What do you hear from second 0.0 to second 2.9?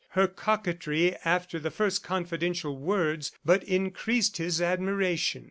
Her coquetry after the first confidential